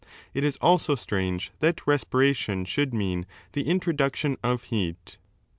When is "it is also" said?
0.33-0.95